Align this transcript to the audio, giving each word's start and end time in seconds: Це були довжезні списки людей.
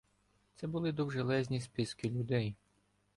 Це 0.55 0.67
були 0.67 0.91
довжезні 0.91 1.61
списки 1.61 2.09
людей. 2.09 2.55